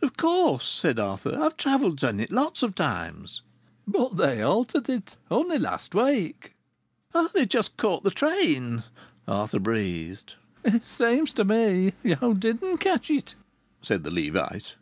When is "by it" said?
2.02-2.30